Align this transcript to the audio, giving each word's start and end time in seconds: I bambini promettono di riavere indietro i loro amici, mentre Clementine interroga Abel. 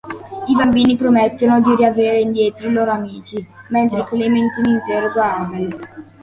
I 0.47 0.55
bambini 0.55 0.97
promettono 0.97 1.61
di 1.61 1.75
riavere 1.75 2.21
indietro 2.21 2.67
i 2.67 2.73
loro 2.73 2.89
amici, 2.89 3.35
mentre 3.69 4.03
Clementine 4.05 4.71
interroga 4.71 5.37
Abel. 5.37 5.79